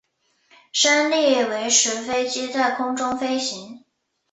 [0.71, 3.85] 升力维持飞机在空中飞行。